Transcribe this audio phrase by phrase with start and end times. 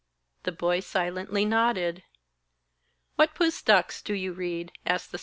[0.45, 2.01] The boy silently nodded.
[3.17, 5.19] 'What pustaks do you read?' asked the Saheb.